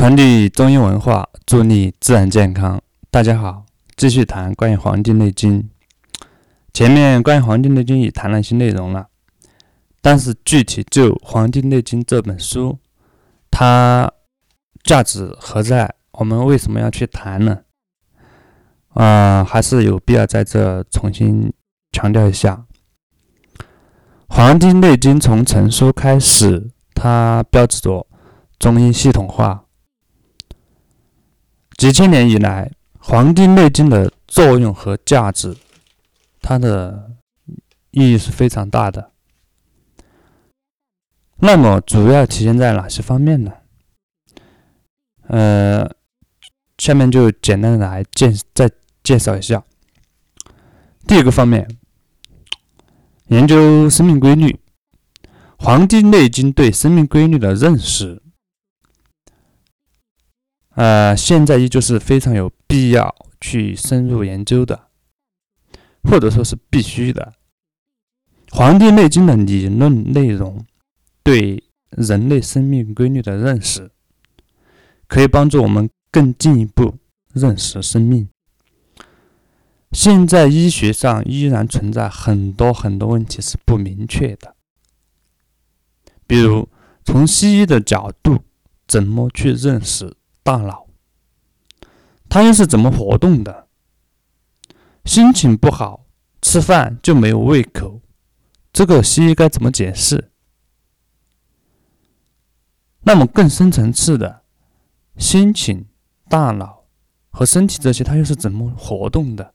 [0.00, 2.80] 传递中医文化，助力自然健康。
[3.10, 3.66] 大家好，
[3.96, 5.62] 继续谈关于《黄帝内经》。
[6.72, 9.08] 前面关于《黄帝内经》已谈了一些内容了，
[10.00, 12.78] 但是具体就《黄帝内经》这本书，
[13.50, 14.10] 它
[14.82, 15.94] 价值何在？
[16.12, 17.58] 我们为什么要去谈呢？
[18.94, 21.52] 啊，还是有必要在这重新
[21.92, 22.64] 强调一下，
[24.30, 28.06] 《黄帝内经》从成书开始，它标志着
[28.58, 29.66] 中医系统化。
[31.80, 35.56] 几千年以来，《黄帝内经》的作用和价值，
[36.42, 37.12] 它的
[37.90, 39.12] 意义是非常大的。
[41.38, 43.50] 那么，主要体现在哪些方面呢？
[45.28, 45.90] 呃，
[46.76, 48.70] 下面就简单的来介再
[49.02, 49.64] 介绍一下。
[51.06, 51.66] 第一个方面，
[53.28, 54.48] 研究生命规律，
[55.56, 58.20] 《黄帝内经》对生命规律的认识。
[60.80, 64.88] 呃，现在依旧是非常有必要去深入研究的，
[66.04, 67.34] 或者说是必须的。
[68.56, 70.64] 《黄帝内经》的理论内容
[71.22, 73.90] 对人类生命规律的认识，
[75.06, 76.96] 可以帮助我们更进一步
[77.34, 78.30] 认识生命。
[79.92, 84.56] 现在医学上依然存在很多很多问题是不明确的，
[86.26, 86.70] 比如
[87.04, 88.44] 从西医的角度，
[88.86, 90.16] 怎么去认识？
[90.50, 90.88] 大脑，
[92.28, 93.68] 它又是怎么活动的？
[95.04, 96.06] 心情不好，
[96.42, 98.00] 吃饭就没有胃口，
[98.72, 100.32] 这个西医该怎么解释？
[103.02, 104.42] 那么更深层次的，
[105.16, 105.86] 心情、
[106.28, 106.82] 大脑
[107.30, 109.54] 和身体这些，它又是怎么活动的？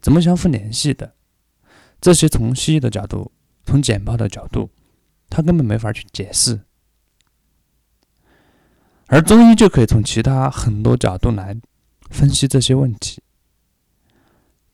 [0.00, 1.14] 怎么相互联系的？
[2.00, 3.30] 这些从西医的角度，
[3.64, 4.68] 从简报的角度，
[5.30, 6.66] 它根本没法去解释。
[9.06, 11.56] 而中医就可以从其他很多角度来
[12.10, 13.22] 分析这些问题。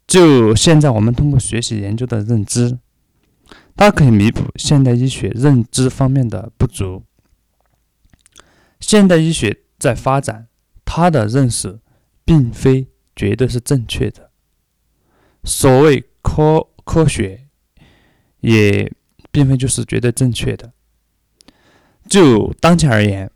[0.06, 2.78] 就现在我们通过学习研究的认知，
[3.76, 7.02] 它可以弥补现代医学认知方面的不足。
[8.78, 10.46] 现代医学在发展，
[10.84, 11.80] 它的认识
[12.24, 14.30] 并非绝对是正确的。
[15.42, 17.48] 所谓科科学，
[18.40, 18.92] 也
[19.30, 20.72] 并非就是绝对正确的。
[22.08, 23.30] 就当前而言。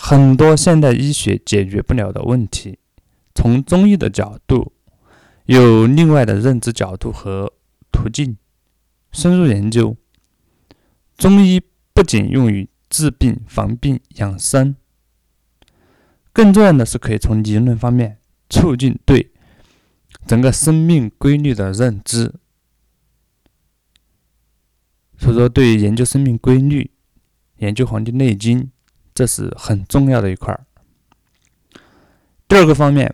[0.00, 2.78] 很多现代医学解决不了的问题，
[3.34, 4.72] 从中医的角度
[5.46, 7.52] 有另外的认知角度和
[7.90, 8.36] 途径，
[9.10, 9.96] 深入研究。
[11.16, 11.60] 中医
[11.92, 14.76] 不仅用于治病、防病、养生，
[16.32, 19.32] 更重要的是可以从理论方面促进对
[20.28, 22.32] 整个生命规律的认知。
[25.18, 26.92] 所以说，对于研究生命规律、
[27.56, 28.62] 研究《黄帝内经》。
[29.18, 30.64] 这是很重要的一块儿。
[32.46, 33.12] 第二个方面，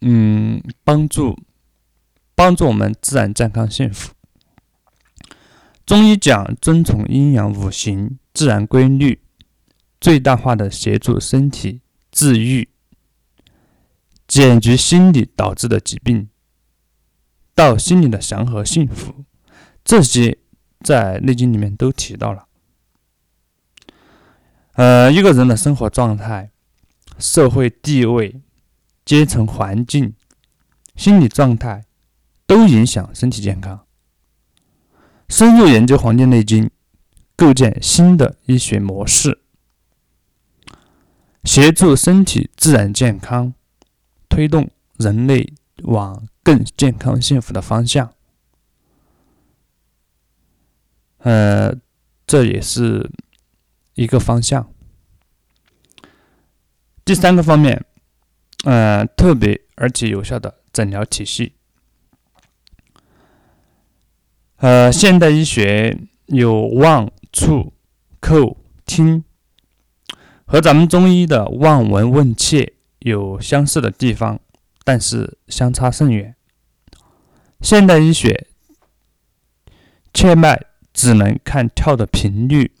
[0.00, 1.38] 嗯，帮助
[2.34, 4.14] 帮助我们自然健康幸福。
[5.84, 9.20] 中医讲遵从阴阳五行自然规律，
[10.00, 12.70] 最大化的协助身体治愈，
[14.26, 16.30] 解决心理导致的疾病，
[17.54, 19.26] 到心理的祥和幸福，
[19.84, 20.38] 这些
[20.80, 22.46] 在《内经》里面都提到了。
[24.80, 26.50] 呃，一个人的生活状态、
[27.18, 28.40] 社会地位、
[29.04, 30.14] 阶层、环境、
[30.96, 31.84] 心理状态，
[32.46, 33.84] 都影响身体健康。
[35.28, 36.64] 深入研究《黄帝内经》，
[37.36, 39.42] 构建新的医学模式，
[41.44, 43.52] 协助身体自然健康，
[44.30, 45.52] 推动人类
[45.82, 48.14] 往更健康幸福的方向。
[51.18, 51.74] 呃，
[52.26, 53.10] 这也是。
[53.94, 54.72] 一个方向。
[57.04, 57.84] 第三个方面，
[58.64, 61.54] 呃，特别而且有效的诊疗体系。
[64.56, 67.72] 呃，现代医学有望、触、
[68.20, 69.24] 叩、听，
[70.44, 74.38] 和咱们中医的望、闻、问、切有相似的地方，
[74.84, 76.36] 但是相差甚远。
[77.60, 78.46] 现代医学
[80.12, 82.72] 切脉只能看跳的频率。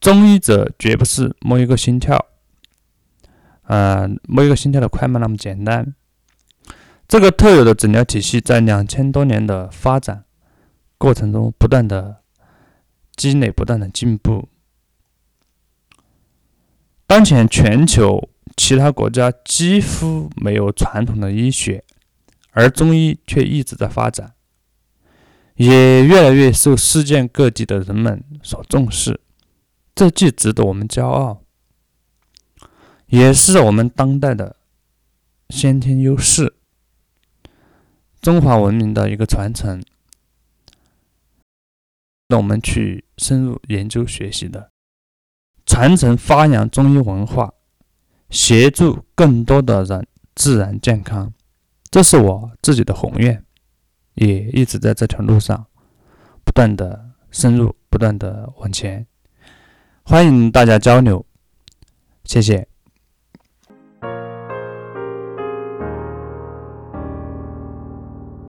[0.00, 2.26] 中医者绝不是摸一个心跳，
[3.62, 5.94] 呃，摸一个心跳的快慢那么简单。
[7.08, 10.24] 这个特有的诊疗体系在两千多年的发展
[10.98, 12.16] 过程中不断的
[13.14, 14.48] 积累、不断的进步。
[17.06, 21.84] 当前全球其他国家几乎没有传统的医学，
[22.50, 24.34] 而中医却一直在发展，
[25.54, 29.20] 也越来越受世界各地的人们所重视。
[29.96, 31.40] 这既值得我们骄傲，
[33.06, 34.56] 也是我们当代的
[35.48, 36.54] 先天优势，
[38.20, 39.82] 中华文明的一个传承，
[42.28, 44.70] 让我们去深入研究学习的，
[45.64, 47.54] 传承发扬中医文化，
[48.28, 51.32] 协助更多的人自然健康，
[51.90, 53.42] 这是我自己的宏愿，
[54.12, 55.66] 也一直在这条路上
[56.44, 59.06] 不断的深入，不断的往前，
[60.08, 61.26] 欢迎大家交流，
[62.22, 62.68] 谢谢。